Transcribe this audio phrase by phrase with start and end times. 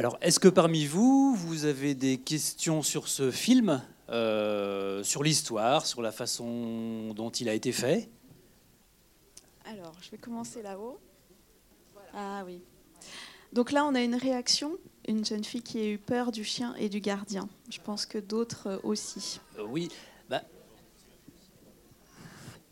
[0.00, 5.84] Alors, est-ce que parmi vous, vous avez des questions sur ce film, euh, sur l'histoire,
[5.84, 8.08] sur la façon dont il a été fait?
[9.66, 10.98] Alors, je vais commencer là-haut.
[12.14, 12.62] Ah oui.
[13.52, 14.72] Donc là, on a une réaction,
[15.06, 17.46] une jeune fille qui a eu peur du chien et du gardien.
[17.68, 19.38] Je pense que d'autres euh, aussi.
[19.58, 19.90] Euh, Oui,
[20.30, 20.40] bah,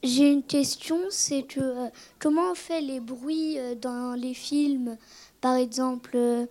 [0.02, 1.88] J'ai une question, c'est que euh,
[2.18, 4.96] comment on fait les bruits dans les films?
[5.40, 6.46] Par exemple, euh,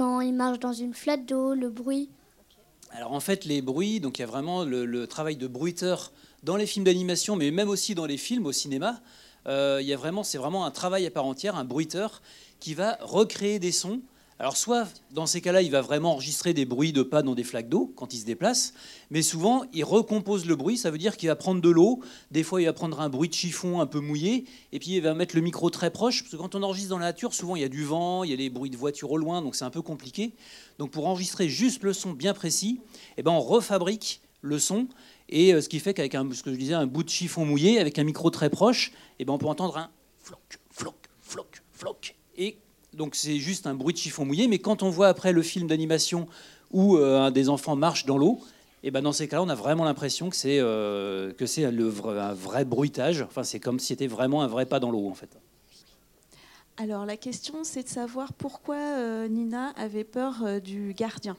[0.00, 2.08] quand ils marchent dans une flaque d'eau, le bruit.
[2.90, 6.10] Alors en fait, les bruits, donc il y a vraiment le, le travail de bruiteur
[6.42, 9.02] dans les films d'animation, mais même aussi dans les films au cinéma.
[9.46, 12.22] Euh, il y a vraiment, c'est vraiment un travail à part entière, un bruiteur
[12.60, 14.00] qui va recréer des sons.
[14.40, 17.44] Alors soit dans ces cas-là, il va vraiment enregistrer des bruits de pas dans des
[17.44, 18.72] flaques d'eau quand il se déplace,
[19.10, 20.78] mais souvent il recompose le bruit.
[20.78, 22.00] Ça veut dire qu'il va prendre de l'eau.
[22.30, 25.02] Des fois, il va prendre un bruit de chiffon un peu mouillé, et puis il
[25.02, 27.54] va mettre le micro très proche, parce que quand on enregistre dans la nature, souvent
[27.54, 29.56] il y a du vent, il y a des bruits de voiture au loin, donc
[29.56, 30.32] c'est un peu compliqué.
[30.78, 32.80] Donc pour enregistrer juste le son bien précis,
[33.18, 34.88] eh ben on refabrique le son.
[35.28, 37.44] Et euh, ce qui fait qu'avec un, ce que je disais, un bout de chiffon
[37.44, 41.62] mouillé, avec un micro très proche, eh ben on peut entendre un floc, floc, floc,
[41.74, 42.16] floc.
[42.38, 42.56] Et
[42.94, 44.48] donc c'est juste un bruit de chiffon mouillé.
[44.48, 46.26] Mais quand on voit après le film d'animation
[46.72, 48.40] où euh, un des enfants marche dans l'eau,
[48.82, 52.32] et ben dans ces cas-là, on a vraiment l'impression que c'est euh, que c'est un
[52.32, 53.22] vrai bruitage.
[53.22, 55.28] Enfin, c'est comme si c'était vraiment un vrai pas dans l'eau, en fait.
[56.78, 61.36] Alors la question, c'est de savoir pourquoi euh, Nina avait peur euh, du gardien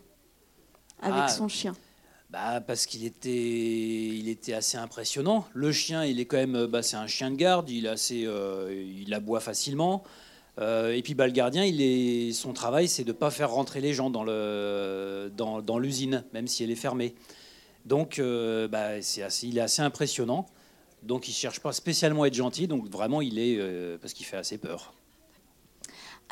[1.02, 1.28] avec Ah.
[1.30, 1.74] son chien.
[2.30, 5.48] Bah, parce qu'il était, il était assez impressionnant.
[5.54, 7.70] Le chien, il est quand même, bah, c'est un chien de garde.
[7.70, 8.26] Il est assez,
[8.72, 10.04] il aboie facilement.
[10.60, 13.82] Euh, et puis, le gardien, il est, son travail, c'est de ne pas faire rentrer
[13.82, 17.16] les gens dans l'usine, même si elle est fermée.
[17.86, 20.46] Donc, euh, bah, il est assez impressionnant.
[21.04, 22.68] Donc, il cherche pas spécialement à être gentil.
[22.68, 24.94] Donc, vraiment, il est, euh, parce qu'il fait assez peur.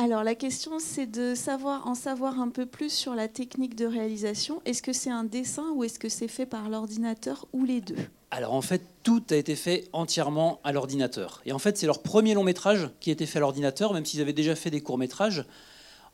[0.01, 3.85] Alors la question, c'est de savoir en savoir un peu plus sur la technique de
[3.85, 4.61] réalisation.
[4.63, 7.97] Est-ce que c'est un dessin ou est-ce que c'est fait par l'ordinateur ou les deux?
[8.31, 11.41] Alors en fait, tout a été fait entièrement à l'ordinateur.
[11.45, 14.05] Et en fait, c'est leur premier long métrage qui a été fait à l'ordinateur, même
[14.05, 15.43] s'ils avaient déjà fait des courts métrages.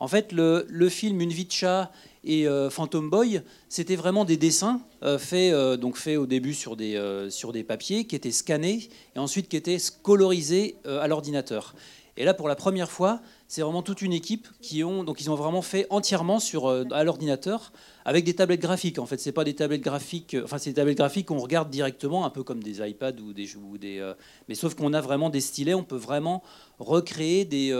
[0.00, 1.92] En fait, le, le film Une vie de chat
[2.24, 6.74] et euh, Phantom Boy, c'était vraiment des dessins euh, faits, euh, donc au début sur
[6.74, 11.76] des, sur des papiers, qui étaient scannés et ensuite qui étaient colorisés à l'ordinateur.
[12.16, 15.30] Et là, pour la première fois, c'est vraiment toute une équipe qui ont donc ils
[15.30, 17.72] ont vraiment fait entièrement sur euh, à l'ordinateur
[18.04, 18.98] avec des tablettes graphiques.
[18.98, 21.70] En fait, c'est pas des tablettes graphiques, euh, enfin c'est des tablettes graphiques qu'on regarde
[21.70, 24.14] directement, un peu comme des iPads ou des ou euh,
[24.48, 26.42] mais sauf qu'on a vraiment des stylets, on peut vraiment
[26.78, 27.72] recréer des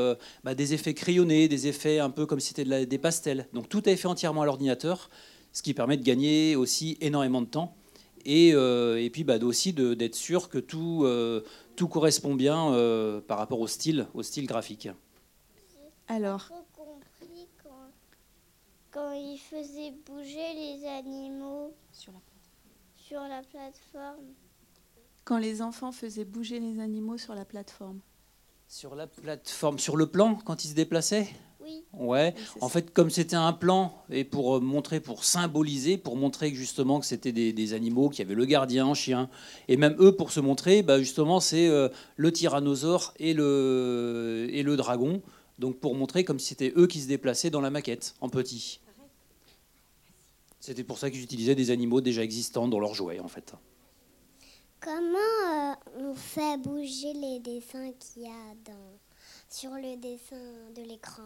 [0.44, 3.49] bah, des effets crayonnés, des effets un peu comme si c'était de des pastels.
[3.53, 5.10] Donc tout est fait entièrement à l'ordinateur,
[5.53, 7.75] ce qui permet de gagner aussi énormément de temps.
[8.25, 11.06] Et, et puis bah, aussi d'être sûr que tout,
[11.76, 12.72] tout correspond bien
[13.28, 14.88] par rapport au style, au style graphique.
[16.09, 17.91] Alors, J'ai compris quand,
[18.93, 22.12] quand ils faisaient bouger les animaux sur
[23.22, 24.25] la plateforme.
[25.25, 28.00] quand les enfants faisaient bouger les animaux sur la plateforme.
[28.69, 31.28] Sur la plateforme, sur le plan, quand il se déplaçait
[31.61, 32.34] Oui, Ouais.
[32.37, 32.73] Oui, En ça.
[32.75, 36.99] fait, comme c'était un plan, et pour euh, montrer, pour symboliser, pour montrer que justement
[37.00, 39.28] que c'était des, des animaux, qu'il y avait le gardien, un chien,
[39.69, 44.62] et même eux, pour se montrer, bah, justement, c'est euh, le tyrannosaure et le, et
[44.65, 45.23] le dragon.
[45.59, 48.81] Donc pour montrer comme si c'était eux qui se déplaçaient dans la maquette, en petit.
[50.61, 53.55] C'était pour ça qu'ils utilisaient des animaux déjà existants dans leurs jouets, en fait.
[54.81, 55.19] Comment
[55.49, 58.99] euh, on fait bouger les dessins qu'il y a dans,
[59.49, 60.37] sur le dessin
[60.77, 61.22] de l'écran?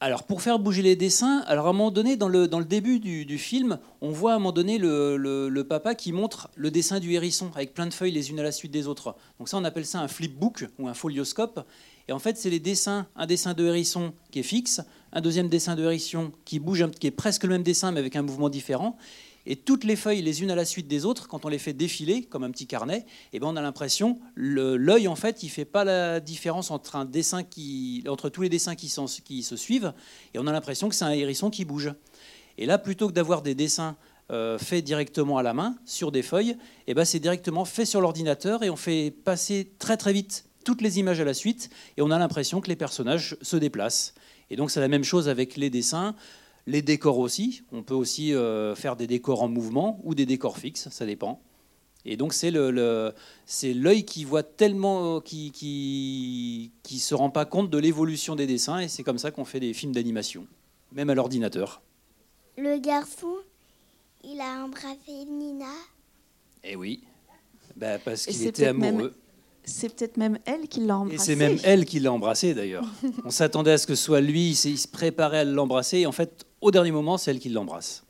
[0.00, 2.66] Alors, pour faire bouger les dessins, alors à un moment donné, dans le, dans le
[2.66, 6.12] début du, du film, on voit à un moment donné le, le- le papa qui
[6.12, 8.88] montre le dessin du hérisson avec plein de feuilles les unes à la suite des
[8.88, 9.16] autres.
[9.38, 11.66] Donc ça, on appelle ça un flipbook ou un folioscope.
[12.08, 14.80] Et en fait, c'est les dessins, un dessin de hérisson qui est fixe,
[15.12, 18.16] un deuxième dessin de hérisson qui bouge, qui est presque le même dessin mais avec
[18.16, 18.96] un mouvement différent.
[19.48, 21.72] Et toutes les feuilles les unes à la suite des autres, quand on les fait
[21.72, 25.64] défiler comme un petit carnet, eh ben on a l'impression l'œil en fait, il fait
[25.64, 29.92] pas la différence entre un dessin qui, entre tous les dessins qui se suivent,
[30.34, 31.92] et on a l'impression que c'est un hérisson qui bouge.
[32.58, 33.96] Et là, plutôt que d'avoir des dessins
[34.32, 36.56] euh, faits directement à la main sur des feuilles,
[36.88, 40.82] eh ben c'est directement fait sur l'ordinateur et on fait passer très très vite toutes
[40.82, 44.14] les images à la suite, et on a l'impression que les personnages se déplacent.
[44.50, 46.14] Et donc c'est la même chose avec les dessins.
[46.66, 50.58] Les décors aussi, on peut aussi euh, faire des décors en mouvement ou des décors
[50.58, 51.40] fixes, ça dépend.
[52.04, 53.12] Et donc c'est le, le-
[53.46, 58.46] c'est l'œil qui voit tellement, qui, qui qui se rend pas compte de l'évolution des
[58.48, 60.46] dessins, et c'est comme ça qu'on fait des films d'animation,
[60.92, 61.80] même à l'ordinateur.
[62.58, 63.34] Le garçon,
[64.24, 65.66] il a embrassé Nina.
[66.64, 67.04] Eh oui,
[67.76, 69.14] Bah, parce qu'il était même- amoureux.
[69.66, 71.14] C'est peut-être même elle qui l'a embrassé.
[71.16, 72.86] Et c'est même elle qui l'a embrassé d'ailleurs.
[73.24, 76.12] On s'attendait à ce que ce soit lui, il se préparait à l'embrasser, et en
[76.12, 78.04] fait, au dernier moment, c'est elle qui l'embrasse.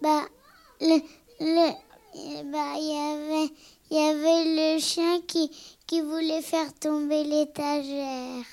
[0.00, 0.22] Bah,
[0.80, 0.98] le,
[2.50, 3.54] bah, il y avait,
[3.90, 5.50] il y avait le chien qui,
[5.86, 8.44] qui voulait faire tomber l'étagère.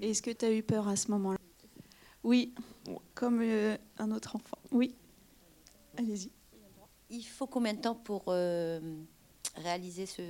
[0.00, 1.38] Est-ce que tu as eu peur à ce moment-là?
[2.22, 2.54] Oui,
[3.14, 4.58] comme euh, un autre enfant.
[4.70, 4.94] Oui.
[5.96, 6.30] Allez-y.
[7.10, 8.80] Il faut combien de temps pour euh,
[9.62, 10.22] réaliser ce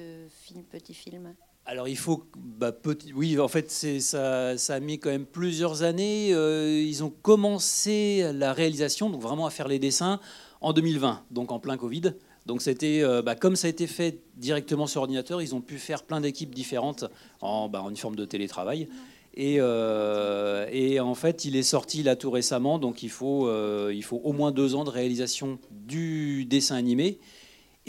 [0.70, 1.34] petit film
[1.68, 2.72] alors il faut, bah,
[3.14, 6.32] oui, en fait, ça, a mis quand même plusieurs années.
[6.32, 10.18] Euh, ils ont commencé la réalisation, donc vraiment à faire les dessins
[10.62, 12.14] en 2020, donc en plein Covid.
[12.46, 15.76] Donc c'était, euh, bah, comme ça a été fait directement sur ordinateur, ils ont pu
[15.76, 17.04] faire plein d'équipes différentes
[17.42, 18.88] en, bah, une forme de télétravail.
[19.34, 24.32] Et, euh, et, en fait, il est sorti là tout récemment, donc il faut au
[24.32, 27.18] moins deux ans de réalisation du dessin animé.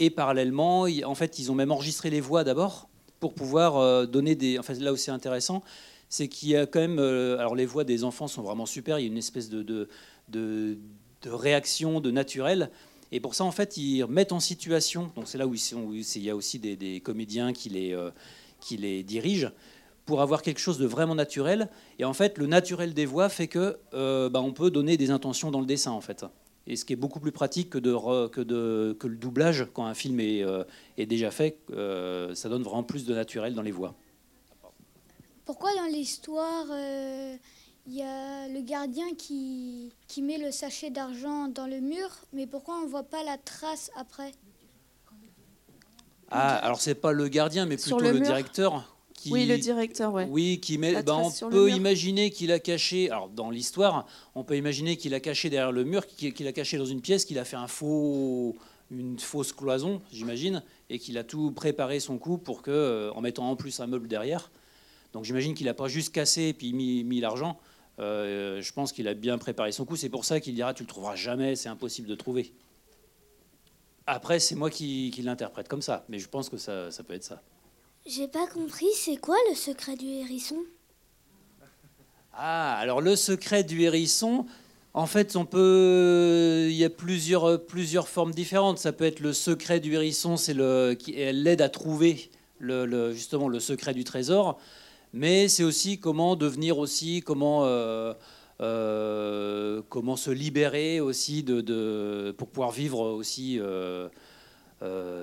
[0.02, 2.88] Et parallèlement, en fait, ils ont même enregistré les voix d'abord
[3.20, 4.58] pour pouvoir euh, donner des.
[4.58, 5.62] En fait, là c'est intéressant,
[6.08, 6.98] c'est qu'il y a quand même.
[6.98, 8.98] Euh, alors, les voix des enfants sont vraiment super.
[8.98, 9.88] Il y a une espèce de, de,
[10.30, 12.70] de, réaction, de naturel.
[13.12, 15.12] Et pour ça, en fait, ils mettent en situation.
[15.16, 18.10] Donc, c'est là où, il y a aussi des, comédiens qui les, euh,
[18.58, 19.50] qui les dirigent
[20.06, 21.68] pour avoir quelque chose de vraiment naturel.
[21.98, 25.50] Et en fait, le naturel des voix fait que bah, on peut donner des intentions
[25.50, 26.24] dans le dessin, en fait
[26.70, 29.86] et ce qui est beaucoup plus pratique que, de, que, de, que le doublage quand
[29.86, 30.62] un film est, euh,
[30.96, 31.58] est déjà fait.
[31.72, 33.96] Euh, ça donne vraiment plus de naturel dans les voix.
[35.44, 37.36] Pourquoi dans l'histoire, euh,
[37.88, 42.46] il y a le gardien qui, qui met le sachet d'argent dans le mur, mais
[42.46, 44.30] pourquoi on ne voit pas la trace après?
[46.30, 48.96] Ah, alors c'est pas le gardien, mais plutôt le, le directeur
[49.30, 50.26] oui, le directeur, ouais.
[50.30, 54.56] Oui, qui met, ben, on peut imaginer qu'il a caché, alors dans l'histoire, on peut
[54.56, 57.44] imaginer qu'il a caché derrière le mur, qu'il a caché dans une pièce, qu'il a
[57.44, 58.56] fait un faux,
[58.90, 63.20] une fausse cloison, j'imagine, et qu'il a tout préparé son coup pour que, euh, en
[63.20, 64.50] mettant en plus un meuble derrière.
[65.12, 67.58] Donc j'imagine qu'il n'a pas juste cassé et puis mis, l'argent.
[67.98, 69.96] Euh, je pense qu'il a bien préparé son coup.
[69.96, 72.52] C'est pour ça qu'il dira tu le trouveras jamais, c'est impossible de trouver.
[74.06, 77.24] Après, c'est moi qui, l'interprète comme ça, mais je pense que ça, ça peut être
[77.24, 77.42] ça.
[78.06, 80.56] J'ai pas compris, c'est quoi le secret du hérisson?
[82.32, 84.46] Ah, alors le secret du hérisson,
[84.94, 88.78] en fait, on peut, il y a plusieurs, plusieurs formes différentes.
[88.78, 93.48] Ça peut être le secret du hérisson, c'est le, qui l'aide à trouver le, justement
[93.48, 94.58] le secret du trésor,
[95.12, 98.14] mais c'est aussi comment devenir aussi, comment, euh,
[98.60, 104.08] euh, comment se libérer aussi de, de, pour pouvoir vivre aussi, euh,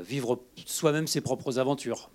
[0.05, 2.09] vivre soi-même ses propres aventures.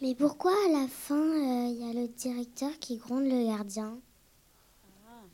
[0.00, 3.98] Mais pourquoi à la fin, il euh, y a le directeur qui gronde le gardien?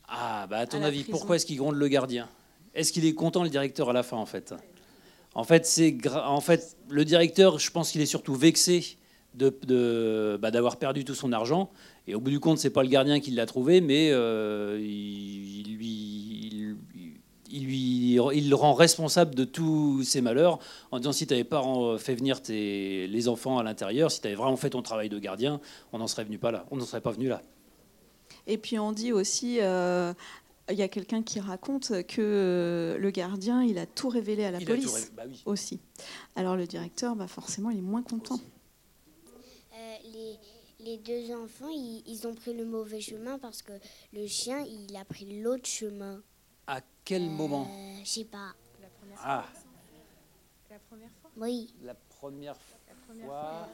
[0.07, 2.27] Ah, bah à ton avis, pourquoi est-ce qu'il gronde le gardien?
[2.73, 4.53] Est-ce qu'il est content le directeur à la fin en fait?
[5.33, 8.97] En fait, c'est en fait le directeur, je pense qu'il est surtout vexé
[9.35, 11.71] de, bah, d'avoir perdu tout son argent.
[12.07, 15.75] Et au bout du compte, c'est pas le gardien qui l'a trouvé, mais euh, il,
[15.75, 16.77] lui, il,
[17.51, 20.59] lui, il le rend responsable de tous ses malheurs
[20.91, 21.63] en disant si tu n'avais pas
[21.97, 25.19] fait venir tes, les enfants à l'intérieur, si tu avais vraiment fait ton travail de
[25.19, 25.59] gardien,
[25.93, 27.41] on n'en serait venu pas là, on n'en serait pas venu là.
[28.47, 30.13] Et puis on dit aussi, euh,
[30.69, 34.59] il y a quelqu'un qui raconte que le gardien, il a tout révélé à la
[34.59, 35.79] police bah aussi.
[36.35, 38.39] Alors le directeur, bah forcément, il est moins content.
[39.73, 40.39] Euh, les,
[40.79, 43.73] les, deux enfants, ils, ils, ont pris le mauvais chemin parce que
[44.13, 46.21] le chien, il a pris l'autre chemin.
[46.67, 47.67] À quel euh, moment
[48.03, 48.53] Je sais pas.
[48.81, 49.27] La première fois.
[49.27, 49.45] Ah.
[50.69, 51.31] La première fois?
[51.37, 51.73] Oui.
[51.83, 53.69] La première, fois.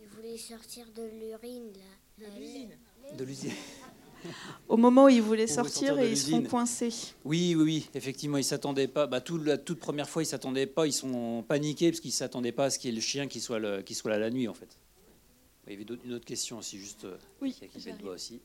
[0.00, 2.26] Il voulait sortir de l'urine là.
[2.26, 2.70] De l'usine.
[3.18, 3.52] De l'usine.
[4.68, 6.92] Au moment où ils voulaient sortir, et ils sont coincés.
[7.24, 9.06] Oui, oui, oui, effectivement, ils s'attendaient pas.
[9.08, 10.86] Bah, tout, la toute première fois, ils s'attendaient pas.
[10.86, 13.40] Ils sont paniqués parce qu'ils s'attendaient pas à ce qu'il y ait le chien qui
[13.40, 14.78] soit, le, qui soit là la nuit, en fait.
[15.66, 17.06] Il y avait une autre question aussi, juste.
[17.40, 17.52] Oui.
[17.52, 18.40] Qui a le doigt aussi.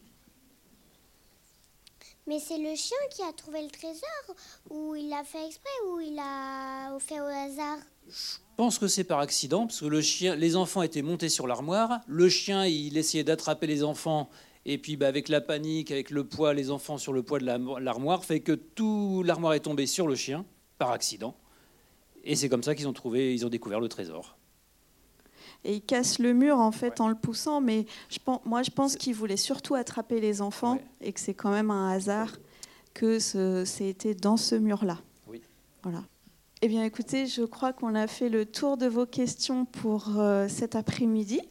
[2.27, 4.35] Mais c'est le chien qui a trouvé le trésor
[4.69, 7.77] Ou il l'a fait exprès Ou il l'a fait au hasard
[8.09, 12.01] Je pense que c'est par accident, parce que les enfants étaient montés sur l'armoire.
[12.05, 14.29] Le chien, il essayait d'attraper les enfants.
[14.65, 17.45] Et puis, bah, avec la panique, avec le poids, les enfants sur le poids de
[17.45, 20.45] l'armoire, fait que tout l'armoire est tombé sur le chien,
[20.77, 21.33] par accident.
[22.25, 24.36] Et c'est comme ça qu'ils ont trouvé, ils ont découvert le trésor
[25.67, 27.61] et il casse le mur en fait en le poussant.
[27.61, 31.33] Mais je pense, moi, je pense qu'il voulait surtout attraper les enfants et que c'est
[31.33, 32.31] quand même un hasard
[32.93, 34.97] que c'était dans ce mur-là.
[35.27, 35.41] Oui.
[35.83, 36.03] Voilà.
[36.63, 40.47] Eh bien, écoutez, je crois qu'on a fait le tour de vos questions pour euh,
[40.47, 41.41] cet après-midi.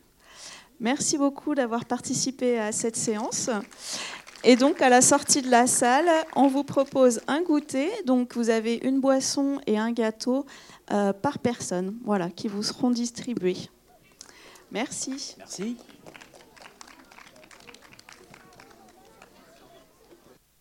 [0.81, 3.51] Merci beaucoup d'avoir participé à cette séance.
[4.45, 7.91] Et donc, à la sortie de la salle, on vous propose un goûter.
[8.05, 10.47] Donc, vous avez une boisson et un gâteau
[10.91, 13.57] euh, par personne, voilà, qui vous seront distribués.
[15.39, 15.77] Merci.